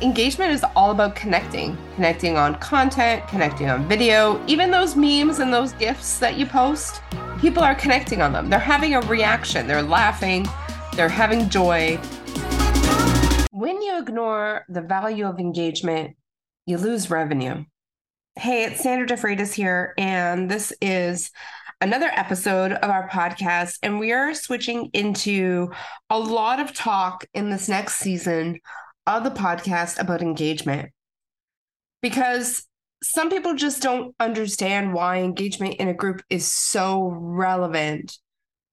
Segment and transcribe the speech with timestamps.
[0.00, 5.52] engagement is all about connecting, connecting on content, connecting on video, even those memes and
[5.52, 7.02] those GIFs that you post.
[7.40, 8.48] People are connecting on them.
[8.48, 10.46] They're having a reaction, they're laughing,
[10.94, 11.96] they're having joy.
[13.50, 16.16] When you ignore the value of engagement,
[16.64, 17.64] you lose revenue.
[18.36, 21.32] Hey, it's Sandra DeFreitas here, and this is
[21.80, 23.78] another episode of our podcast.
[23.82, 25.72] And we are switching into
[26.08, 28.60] a lot of talk in this next season
[29.08, 30.90] of the podcast about engagement
[32.02, 32.64] because
[33.02, 38.18] some people just don't understand why engagement in a group is so relevant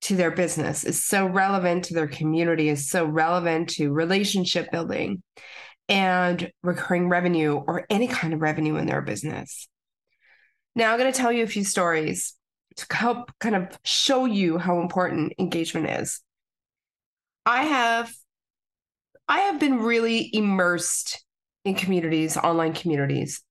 [0.01, 5.23] to their business, is so relevant to their community, is so relevant to relationship building
[5.87, 9.67] and recurring revenue or any kind of revenue in their business.
[10.75, 12.33] Now, I'm going to tell you a few stories
[12.75, 16.21] to help kind of show you how important engagement is.
[17.45, 18.11] I have
[19.27, 21.23] I have been really immersed
[21.63, 23.41] in communities, online communities,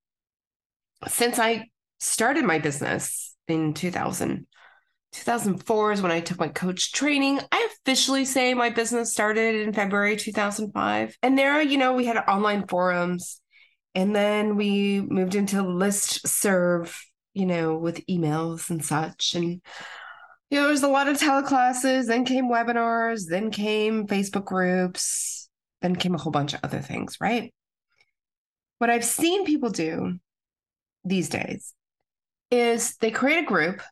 [1.09, 4.47] since I started my business in 2000.
[5.13, 7.41] 2004 is when I took my coach training.
[7.53, 11.17] I officially say my business started in February 2005.
[11.23, 13.41] And there, you know, we had online forums
[13.95, 17.01] and then we moved into list serve,
[17.33, 19.35] you know, with emails and such.
[19.37, 24.45] And you know, there was a lot of teleclasses, then came webinars, then came Facebook
[24.45, 25.44] groups,
[25.85, 27.53] then came a whole bunch of other things, right?
[28.79, 30.19] What I've seen people do
[31.05, 31.75] these days
[32.51, 33.83] is they create a group,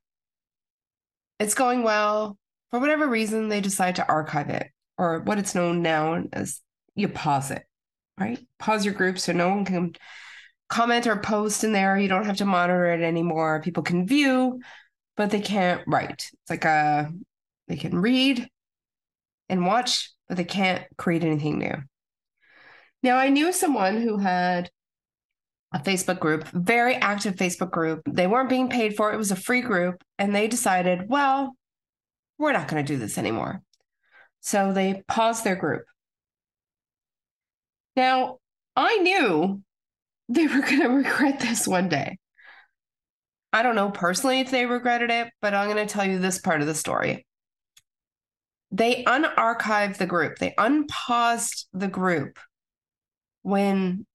[1.39, 2.39] it's going well.
[2.71, 6.62] For whatever reason, they decide to archive it, or what it's known now as
[6.95, 7.62] you pause it,
[8.19, 8.39] right?
[8.59, 9.95] Pause your group so no one can
[10.71, 11.99] comment or post in there.
[11.99, 13.61] You don't have to monitor it anymore.
[13.61, 14.61] People can view,
[15.19, 16.31] but they can't write.
[16.33, 17.12] It's like a
[17.69, 18.49] they can read
[19.51, 21.75] and watch, but they can't create anything new.
[23.02, 24.70] Now, I knew someone who had
[25.75, 28.00] a Facebook group, very active Facebook group.
[28.08, 30.03] They weren't being paid for it, it was a free group.
[30.19, 31.54] And they decided, well,
[32.38, 33.60] we're not going to do this anymore.
[34.41, 35.82] So they paused their group.
[37.94, 38.38] Now,
[38.75, 39.60] I knew
[40.31, 42.16] they were going to regret this one day.
[43.53, 46.41] I don't know personally if they regretted it, but I'm going to tell you this
[46.41, 47.26] part of the story
[48.72, 52.38] they unarchived the group, they unpaused the group
[53.43, 54.06] when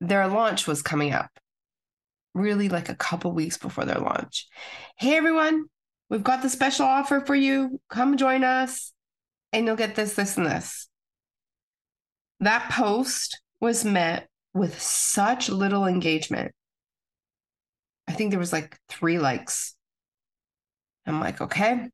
[0.00, 1.30] their launch was coming up,
[2.34, 4.48] really like a couple weeks before their launch.
[4.96, 5.66] Hey, everyone,
[6.08, 7.78] we've got the special offer for you.
[7.90, 8.92] Come join us,
[9.52, 10.88] and you'll get this, this, and this.
[12.40, 16.52] That post was met with such little engagement.
[18.08, 19.76] I think there was like three likes.
[21.06, 21.88] I'm like, okay,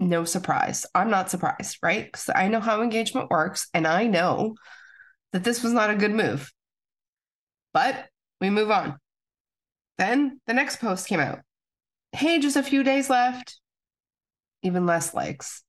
[0.00, 0.86] no surprise.
[0.94, 2.06] I'm not surprised, right?
[2.06, 4.54] Because I know how engagement works and I know
[5.32, 6.50] that this was not a good move.
[7.72, 8.06] But
[8.40, 8.98] we move on.
[9.98, 11.40] Then the next post came out.
[12.12, 13.60] Hey, just a few days left.
[14.62, 15.62] Even less likes.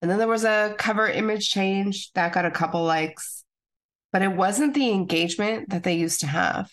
[0.00, 3.44] And then there was a cover image change that got a couple likes,
[4.12, 6.70] but it wasn't the engagement that they used to have.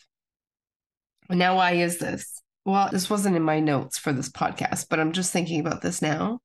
[1.30, 2.42] Now, why is this?
[2.66, 6.02] Well, this wasn't in my notes for this podcast, but I'm just thinking about this
[6.02, 6.40] now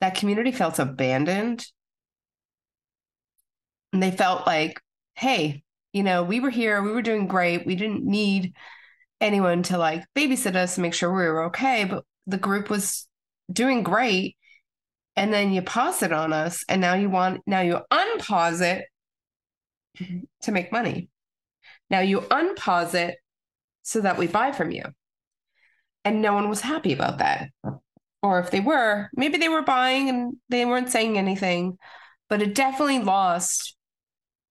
[0.00, 1.66] that community felt abandoned.
[3.92, 4.80] And they felt like,
[5.14, 7.66] hey, you know, we were here, we were doing great.
[7.66, 8.54] We didn't need
[9.20, 11.84] anyone to like babysit us and make sure we were okay.
[11.84, 13.08] But the group was
[13.50, 14.36] doing great.
[15.16, 16.64] And then you pause it on us.
[16.68, 18.84] And now you want, now you unpause it
[20.42, 21.08] to make money.
[21.90, 23.16] Now you unpause it
[23.82, 24.84] so that we buy from you.
[26.04, 27.48] And no one was happy about that
[28.22, 31.78] or if they were, maybe they were buying and they weren't saying anything,
[32.28, 33.76] but it definitely lost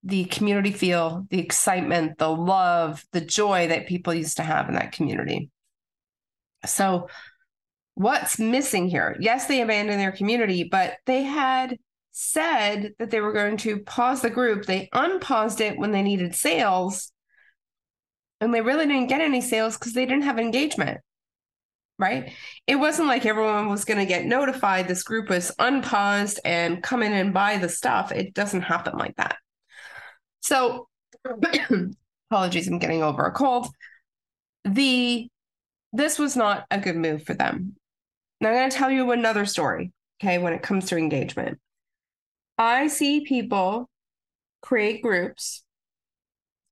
[0.04, 4.76] the community feel, the excitement, the love, the joy that people used to have in
[4.76, 5.50] that community.
[6.66, 7.10] So,
[7.96, 9.18] what's missing here?
[9.20, 11.78] Yes, they abandoned their community, but they had
[12.12, 14.66] said that they were going to pause the group.
[14.66, 17.12] They unpaused it when they needed sales.
[18.40, 21.00] And they really didn't get any sales because they didn't have engagement
[22.00, 22.32] right?
[22.68, 27.02] It wasn't like everyone was going to get notified this group was unpaused and come
[27.02, 28.12] in and buy the stuff.
[28.12, 29.38] It doesn't happen like that.
[30.42, 30.88] So,
[32.30, 33.68] apologies, I'm getting over a cold.
[34.64, 35.28] The
[35.94, 37.76] this was not a good move for them.
[38.40, 39.92] Now I'm going to tell you another story,
[40.22, 41.60] okay, when it comes to engagement.
[42.58, 43.90] I see people
[44.62, 45.64] create groups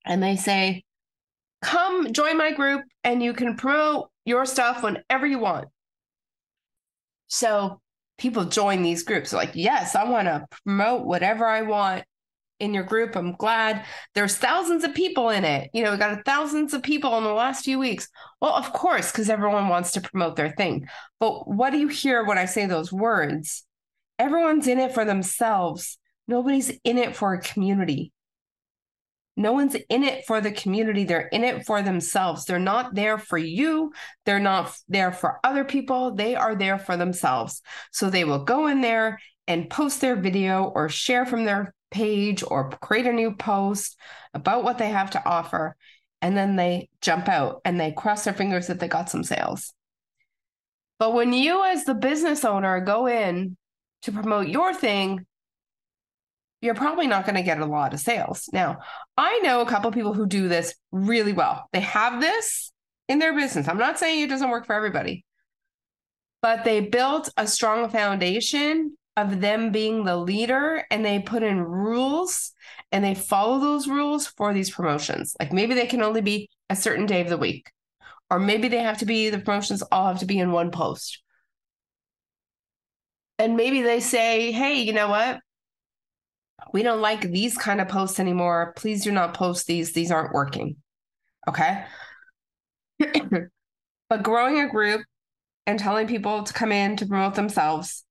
[0.06, 0.84] and they say,
[1.62, 5.68] come join my group and you can promote your stuff whenever you want.
[7.28, 7.82] So
[8.18, 9.34] people join these groups.
[9.34, 12.04] like, yes, I want to promote whatever I want
[12.60, 13.16] in your group.
[13.16, 15.70] I'm glad there's thousands of people in it.
[15.74, 18.08] You know, we got thousands of people in the last few weeks.
[18.42, 20.88] Well, of course, because everyone wants to promote their thing.
[21.20, 23.64] But what do you hear when I say those words?
[24.18, 25.98] Everyone's in it for themselves.
[26.28, 28.14] Nobody's in it for a community.
[29.38, 31.04] No one's in it for the community.
[31.04, 32.46] They're in it for themselves.
[32.46, 33.92] They're not there for you.
[34.26, 36.16] They're not there for other people.
[36.16, 37.62] They are there for themselves.
[37.92, 42.44] So they will go in there and post their video or share from their page
[42.48, 43.98] or create a new post
[44.34, 45.76] about what they have to offer.
[46.22, 49.74] And then they jump out and they cross their fingers that they got some sales.
[50.98, 53.58] But when you, as the business owner, go in
[54.04, 55.26] to promote your thing,
[56.62, 58.50] you're probably not going to get a lot of sales.
[58.52, 58.80] Now,
[59.18, 61.68] I know a couple people who do this really well.
[61.74, 62.72] They have this
[63.08, 63.68] in their business.
[63.68, 65.26] I'm not saying it doesn't work for everybody,
[66.42, 71.62] but they built a strong foundation of them being the leader and they put in
[71.62, 72.52] rules
[72.92, 75.36] and they follow those rules for these promotions.
[75.40, 77.72] Like maybe they can only be a certain day of the week,
[78.30, 81.22] or maybe they have to be the promotions all have to be in one post.
[83.38, 85.40] And maybe they say, hey, you know what?
[86.74, 88.74] We don't like these kind of posts anymore.
[88.76, 89.94] Please do not post these.
[89.94, 90.78] These aren't working.
[91.48, 91.84] Okay.
[94.10, 95.02] but growing a group
[95.66, 98.04] and telling people to come in to promote themselves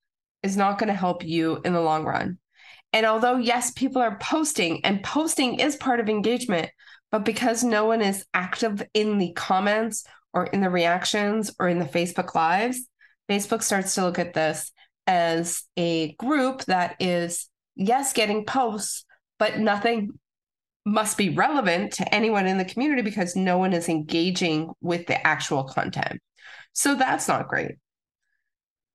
[0.42, 2.38] is not going to help you in the long run.
[2.92, 6.70] And although, yes, people are posting and posting is part of engagement,
[7.10, 11.78] but because no one is active in the comments or in the reactions or in
[11.78, 12.88] the Facebook lives,
[13.28, 14.70] Facebook starts to look at this
[15.06, 19.04] as a group that is, yes, getting posts,
[19.38, 20.10] but nothing
[20.86, 25.26] must be relevant to anyone in the community because no one is engaging with the
[25.26, 26.20] actual content.
[26.72, 27.76] So that's not great.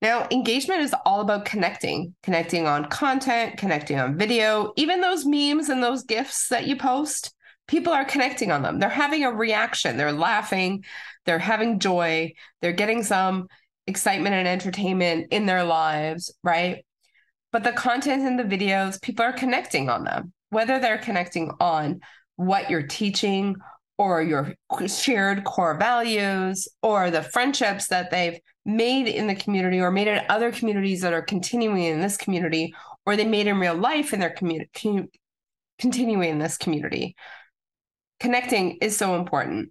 [0.02, 5.68] Now, engagement is all about connecting, connecting on content, connecting on video, even those memes
[5.68, 7.34] and those GIFs that you post.
[7.66, 8.78] People are connecting on them.
[8.78, 9.96] They're having a reaction.
[9.96, 10.84] They're laughing.
[11.26, 12.32] They're having joy.
[12.62, 13.48] They're getting some
[13.86, 16.84] excitement and entertainment in their lives, right?
[17.52, 22.00] But the content in the videos, people are connecting on them, whether they're connecting on
[22.36, 23.56] what you're teaching
[23.98, 24.54] or your
[24.86, 30.22] shared core values or the friendships that they've made in the community or made in
[30.30, 32.74] other communities that are continuing in this community
[33.04, 34.70] or they made in real life in their community
[35.78, 37.14] continuing in this community.
[38.20, 39.70] Connecting is so important.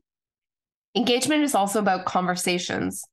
[0.95, 3.03] Engagement is also about conversations.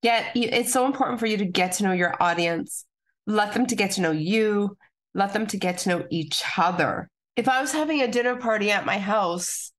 [0.00, 2.85] Yet it's so important for you to get to know your audience
[3.26, 4.76] let them to get to know you.
[5.14, 7.08] Let them to get to know each other.
[7.36, 9.72] If i was having a dinner party at my house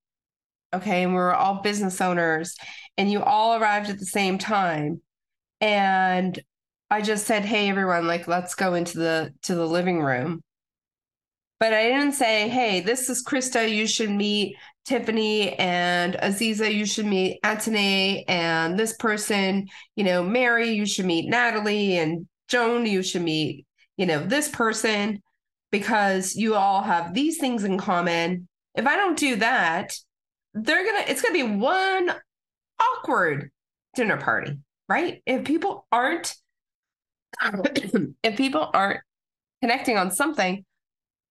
[0.73, 2.55] okay and we were all business owners
[2.97, 5.01] and you all arrived at the same time
[5.61, 6.39] and
[6.91, 10.41] i just said hey everyone like let's go into the to the living room.
[11.59, 14.55] But i didn't say hey this is krista you should meet
[14.85, 21.05] tiffany and aziza you should meet antony and this person you know mary you should
[21.05, 23.65] meet natalie and joan you should meet
[23.97, 25.21] you know this person
[25.71, 28.47] because you all have these things in common.
[28.75, 29.97] If i don't do that
[30.53, 32.11] they're gonna it's gonna be one
[32.79, 33.51] awkward
[33.95, 34.59] dinner party
[34.89, 35.21] right?
[35.25, 36.35] If people aren't
[38.23, 39.01] if people aren't
[39.61, 40.63] connecting on something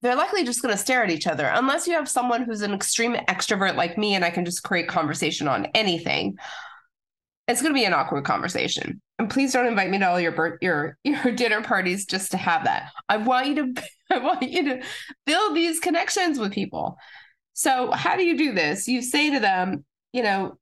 [0.03, 1.47] they're likely just going to stare at each other.
[1.47, 4.89] Unless you have someone who's an extreme extrovert like me and i can just create
[4.89, 6.37] conversation on anything
[7.49, 10.59] it's going to be an awkward conversation and please don't invite me to all your
[10.61, 14.65] your your dinner parties just to have that i want you to i want you
[14.65, 14.83] to
[15.25, 16.99] build these connections with people
[17.59, 18.87] so, how do you do this?
[18.87, 20.59] You say to them, you know,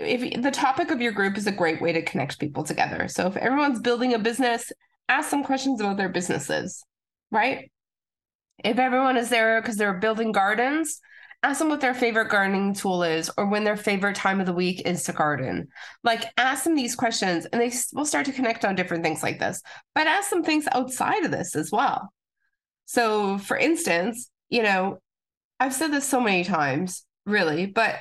[0.00, 3.06] if the topic of your group is a great way to connect people together.
[3.06, 4.72] So, if everyone's building a business,
[5.08, 6.84] ask some questions about their businesses,
[7.30, 7.70] right?
[8.64, 11.00] If everyone is there because they're building gardens,
[11.44, 14.52] ask them what their favorite gardening tool is or when their favorite time of the
[14.52, 15.68] week is to garden.
[16.02, 19.38] Like, ask them these questions and they will start to connect on different things like
[19.38, 19.60] this,
[19.94, 22.10] but ask them things outside of this as well.
[22.86, 24.98] So, for instance, you know,
[25.60, 27.98] I've said this so many times, really, but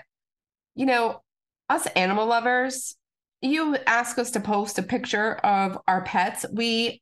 [0.75, 1.21] you know,
[1.69, 2.95] us animal lovers,
[3.41, 6.45] you ask us to post a picture of our pets.
[6.51, 7.01] We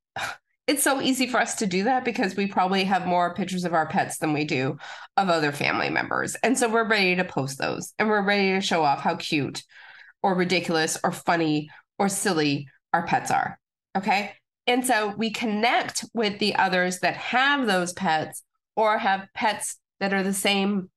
[0.72, 3.74] it's so easy for us to do that because we probably have more pictures of
[3.74, 4.78] our pets than we do
[5.18, 6.36] of other family members.
[6.36, 9.64] And so we're ready to post those and we're ready to show off how cute
[10.24, 13.60] or ridiculous or funny or silly our pets are.
[13.98, 14.32] Okay.
[14.66, 18.42] And so we connect with the others that have those pets
[18.78, 20.90] or have pets that are the same.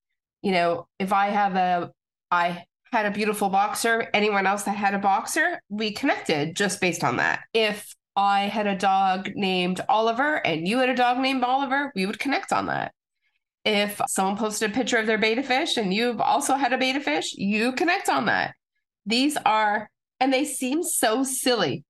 [0.42, 1.90] You know, if I have a,
[2.30, 2.62] I
[2.92, 7.16] had a beautiful boxer, anyone else that had a boxer, we connected just based on
[7.16, 7.40] that.
[7.52, 12.06] If I had a dog named Oliver and you had a dog named Oliver, we
[12.06, 12.92] would connect on that.
[13.64, 17.00] If someone posted a picture of their betta fish and you've also had a betta
[17.00, 18.54] fish, you connect on that.
[19.06, 19.90] These are,
[20.20, 21.84] and they seem so silly.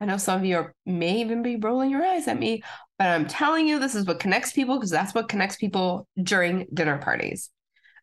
[0.00, 2.62] I know some of you are, may even be rolling your eyes at me,
[2.98, 6.66] but I'm telling you, this is what connects people because that's what connects people during
[6.74, 7.50] dinner parties.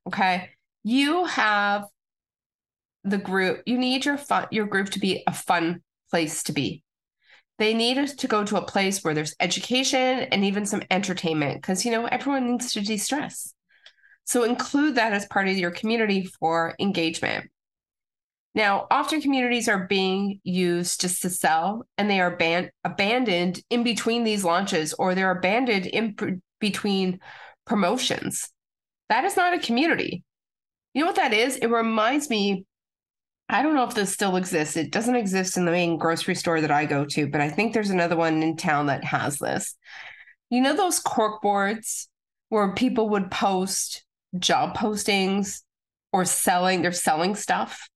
[0.08, 0.50] Okay.
[0.84, 1.86] You have
[3.04, 6.84] the group, you need your fun, your group to be a fun place to be.
[7.62, 11.86] They need to go to a place where there's education and even some entertainment because,
[11.86, 13.54] you know, everyone needs to de stress.
[14.24, 17.52] So include that as part of your community for engagement.
[18.56, 23.84] Now, often communities are being used just to sell and they are ban- abandoned in
[23.84, 27.20] between these launches or they're abandoned in pr- between
[27.68, 28.50] promotions.
[29.10, 30.24] That is not a community.
[30.96, 31.58] You know what that is?
[31.58, 32.66] It reminds me,
[33.52, 34.78] I don't know if this still exists.
[34.78, 37.74] It doesn't exist in the main grocery store that I go to, but I think
[37.74, 39.76] there's another one in town that has this.
[40.50, 42.10] You know, those cork boards
[42.50, 44.04] where people would post
[44.40, 45.62] job postings
[46.14, 47.90] or selling, they're selling stuff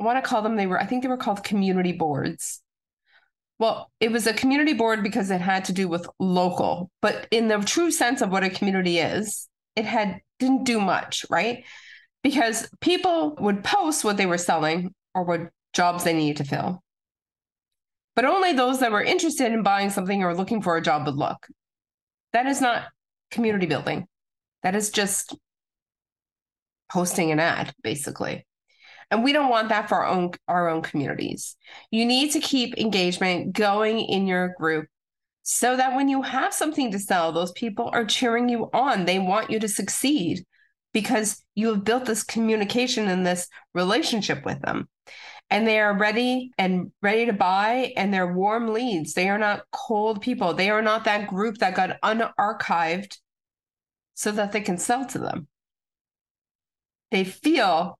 [0.00, 2.62] I want to call them, they were, I think they were called community boards.
[3.58, 7.48] Well, it was a community board because it had to do with local, but in
[7.48, 11.64] the true sense of what a community is, it had didn't do much, right?
[12.26, 15.42] Because people would post what they were selling or what
[15.72, 16.82] jobs they needed to fill.
[18.16, 21.14] But only those that were interested in buying something or looking for a job would
[21.14, 21.46] look.
[22.32, 22.88] That is not
[23.30, 24.08] community building.
[24.64, 25.36] That is just
[26.90, 28.44] posting an ad, basically.
[29.12, 31.54] And we don't want that for our own our own communities.
[31.92, 34.88] You need to keep engagement going in your group
[35.44, 39.04] so that when you have something to sell, those people are cheering you on.
[39.04, 40.44] They want you to succeed
[40.96, 44.88] because you have built this communication and this relationship with them.
[45.50, 49.12] And they are ready and ready to buy, and they're warm leads.
[49.12, 50.54] They are not cold people.
[50.54, 53.18] They are not that group that got unarchived
[54.14, 55.48] so that they can sell to them.
[57.10, 57.98] They feel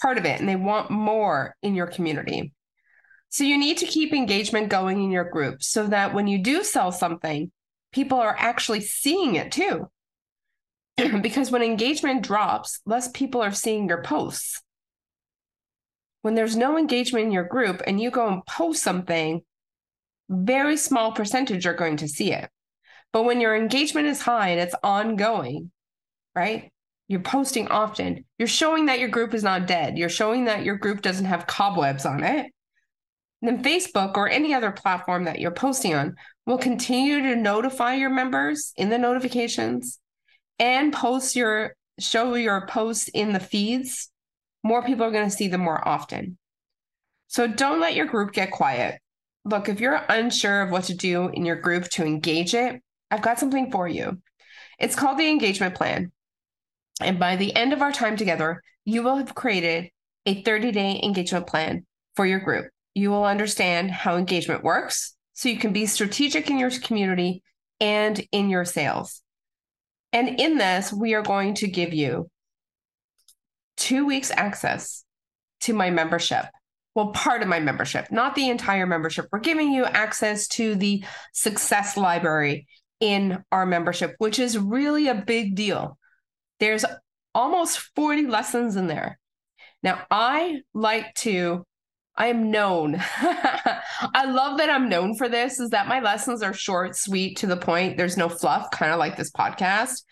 [0.00, 2.54] part of it and they want more in your community.
[3.28, 6.64] So you need to keep engagement going in your group so that when you do
[6.64, 7.52] sell something,
[7.92, 9.90] people are actually seeing it too.
[11.22, 14.62] because when engagement drops, less people are seeing your posts.
[16.22, 19.42] When there's no engagement in your group and you go and post something,
[20.28, 22.50] very small percentage are going to see it.
[23.12, 25.70] But when your engagement is high and it's ongoing,
[26.34, 26.70] right?
[27.08, 29.96] you're posting often, you're showing that your group is not dead.
[29.96, 32.52] You're showing that your group doesn't have cobwebs on it.
[33.40, 38.10] then Facebook or any other platform that you're posting on will continue to notify your
[38.10, 39.98] members in the notifications
[40.58, 44.10] and post your show your posts in the feeds.
[44.62, 46.38] More people are going to see them more often.
[47.28, 49.00] So don't let your group get quiet.
[49.44, 53.22] Look, if you're unsure of what to do in your group to engage it, I've
[53.22, 54.20] got something for you.
[54.78, 56.12] It's called the engagement plan.
[57.00, 59.90] And by the end of our time together, you will have created
[60.26, 61.86] a 30 day engagement plan
[62.16, 62.66] for your group.
[62.94, 67.42] You will understand how engagement works so you can be strategic in your community
[67.80, 69.22] and in your sales.
[70.12, 72.30] And in this, we are going to give you
[73.76, 75.04] two weeks access
[75.60, 76.46] to my membership.
[76.94, 79.26] Well, part of my membership, not the entire membership.
[79.30, 82.66] We're giving you access to the success library
[83.00, 85.98] in our membership, which is really a big deal.
[86.58, 86.84] There's
[87.34, 89.18] almost 40 lessons in there.
[89.82, 91.64] Now, I like to,
[92.18, 92.96] I am known.
[93.00, 97.46] I love that I'm known for this, is that my lessons are short, sweet, to
[97.46, 97.96] the point.
[97.96, 100.02] There's no fluff, kind of like this podcast.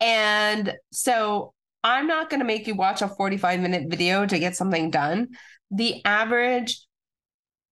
[0.00, 4.56] And so I'm not going to make you watch a 45 minute video to get
[4.56, 5.28] something done.
[5.70, 6.84] The average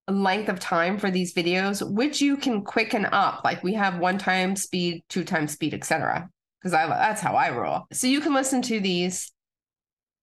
[0.07, 4.17] length of time for these videos, which you can quicken up, like we have one
[4.17, 6.29] time speed, two times speed, etc
[6.59, 7.87] because I that's how I roll.
[7.91, 9.31] So you can listen to these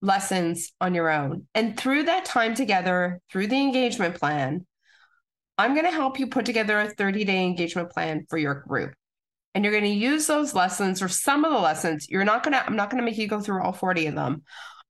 [0.03, 1.47] lessons on your own.
[1.55, 4.67] And through that time together, through the engagement plan,
[5.59, 8.95] I'm going to help you put together a 30-day engagement plan for your group.
[9.55, 12.09] And you're going to use those lessons or some of the lessons.
[12.11, 14.15] You're not going to I'm not going to make you go through all 40 of
[14.15, 14.43] them.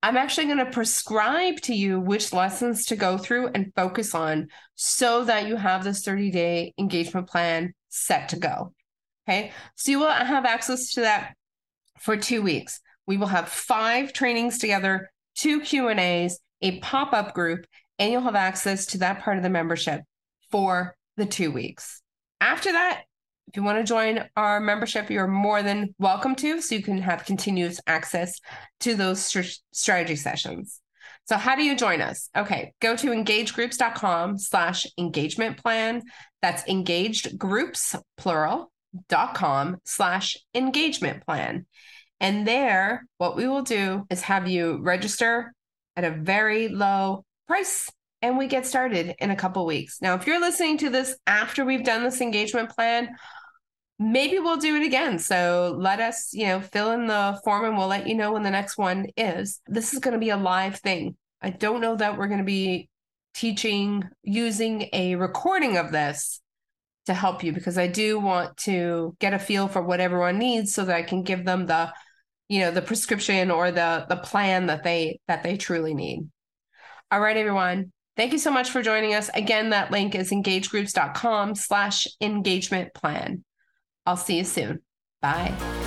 [0.03, 4.49] I'm actually going to prescribe to you which lessons to go through and focus on
[4.75, 8.73] so that you have this 30 day engagement plan set to go.
[9.29, 9.53] Okay.
[9.77, 11.35] So you will have access to that
[12.01, 12.81] for two weeks.
[13.07, 17.67] We will have five trainings together, two Q and A's, a pop up group,
[17.99, 20.03] and you'll have access to that part of the membership
[20.51, 22.03] for the two weeks.
[22.41, 23.03] After that,
[23.49, 26.99] if you want to join our membership, you're more than welcome to, so you can
[26.99, 28.41] have continuous access
[28.81, 30.81] to those st- strategy sessions.
[31.29, 32.29] So how do you join us?
[32.37, 36.03] Okay, go to engagegroups.com slash engagement plan.
[36.43, 38.73] That's engaged groups, plural,
[39.09, 41.67] dot com slash engagement plan.
[42.21, 45.53] And there, what we will do is have you register
[45.97, 47.91] at a very low price
[48.23, 50.01] and we get started in a couple weeks.
[50.01, 53.11] Now, if you're listening to this after we've done this engagement plan,
[53.99, 55.19] maybe we'll do it again.
[55.19, 58.43] So let us, you know, fill in the form and we'll let you know when
[58.43, 59.61] the next one is.
[59.67, 61.17] This is going to be a live thing.
[61.43, 62.89] I don't know that we're going to be
[63.35, 66.41] teaching using a recording of this
[67.05, 70.75] to help you because I do want to get a feel for what everyone needs
[70.75, 71.93] so that I can give them the
[72.49, 76.29] you know the prescription or the the plan that they that they truly need.
[77.11, 77.93] All right everyone.
[78.17, 79.29] Thank you so much for joining us.
[79.35, 83.45] Again, that link is engagegroups.com slash engagement plan.
[84.07, 84.81] I'll see you soon.
[85.21, 85.86] Bye.